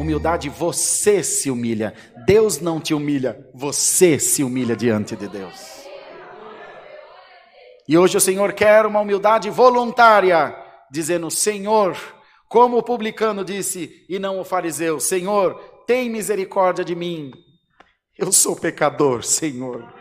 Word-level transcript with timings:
Humildade, 0.00 0.48
você 0.48 1.22
se 1.22 1.50
humilha. 1.50 1.94
Deus 2.26 2.60
não 2.60 2.80
te 2.80 2.94
humilha, 2.94 3.46
você 3.54 4.18
se 4.18 4.44
humilha 4.44 4.76
diante 4.76 5.16
de 5.16 5.28
Deus. 5.28 5.84
E 7.86 7.98
hoje 7.98 8.16
o 8.16 8.20
Senhor 8.20 8.52
quer 8.52 8.86
uma 8.86 9.00
humildade 9.00 9.50
voluntária, 9.50 10.56
dizendo: 10.90 11.30
Senhor, 11.30 11.96
como 12.48 12.78
o 12.78 12.82
publicano 12.82 13.44
disse, 13.44 14.04
e 14.08 14.18
não 14.18 14.38
o 14.38 14.44
fariseu: 14.44 14.98
Senhor, 14.98 15.54
tem 15.86 16.08
misericórdia 16.08 16.84
de 16.84 16.94
mim. 16.94 17.30
Eu 18.16 18.32
sou 18.32 18.56
pecador, 18.56 19.22
Senhor. 19.24 19.92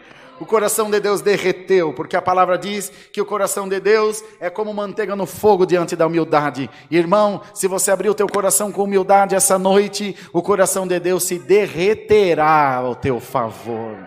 O 0.43 0.45
coração 0.45 0.91
de 0.91 0.99
Deus 0.99 1.21
derreteu, 1.21 1.93
porque 1.93 2.17
a 2.17 2.21
palavra 2.21 2.57
diz 2.57 2.89
que 3.13 3.21
o 3.21 3.25
coração 3.25 3.65
de 3.69 3.79
Deus 3.79 4.21
é 4.41 4.49
como 4.49 4.73
manteiga 4.73 5.15
no 5.15 5.25
fogo 5.25 5.65
diante 5.65 5.95
da 5.95 6.05
humildade. 6.05 6.69
Irmão, 6.91 7.41
se 7.53 7.65
você 7.65 7.91
abrir 7.91 8.09
o 8.09 8.13
teu 8.13 8.27
coração 8.27 8.69
com 8.69 8.83
humildade 8.83 9.35
essa 9.35 9.57
noite, 9.57 10.17
o 10.33 10.41
coração 10.41 10.85
de 10.85 10.99
Deus 10.99 11.23
se 11.23 11.39
derreterá 11.39 12.75
ao 12.75 12.93
teu 12.93 13.21
favor. 13.21 14.05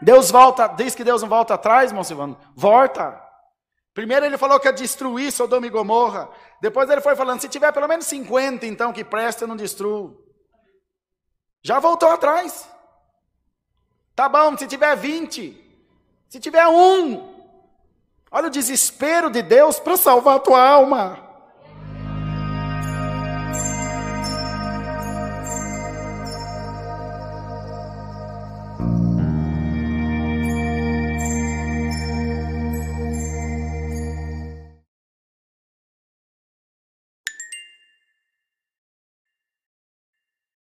Deus 0.00 0.30
volta, 0.30 0.68
diz 0.68 0.94
que 0.94 1.02
Deus 1.02 1.20
não 1.20 1.28
volta 1.28 1.54
atrás, 1.54 1.90
irmão 1.90 2.04
Silvano? 2.04 2.38
Volta. 2.54 3.20
Primeiro 3.92 4.24
ele 4.24 4.38
falou 4.38 4.60
que 4.60 4.68
ia 4.68 4.72
destruir 4.72 5.32
Sodoma 5.32 5.66
e 5.66 5.70
Gomorra. 5.70 6.28
Depois 6.62 6.88
ele 6.88 7.00
foi 7.00 7.16
falando, 7.16 7.40
se 7.40 7.48
tiver 7.48 7.72
pelo 7.72 7.88
menos 7.88 8.06
50, 8.06 8.66
então 8.66 8.92
que 8.92 9.02
presta, 9.02 9.42
eu 9.42 9.48
não 9.48 9.56
destruo. 9.56 10.27
Já 11.68 11.78
voltou 11.78 12.08
atrás. 12.08 12.66
Tá 14.16 14.26
bom, 14.26 14.56
se 14.56 14.66
tiver 14.66 14.96
20, 14.96 15.54
se 16.26 16.40
tiver 16.40 16.66
um. 16.66 17.44
Olha 18.30 18.46
o 18.46 18.50
desespero 18.50 19.28
de 19.28 19.42
Deus 19.42 19.78
para 19.78 19.98
salvar 19.98 20.36
a 20.36 20.40
tua 20.40 20.66
alma. 20.66 21.27